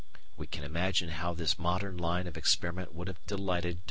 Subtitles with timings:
[0.35, 3.79] We can imagine how this modern line of experiment would have delighted Darwin.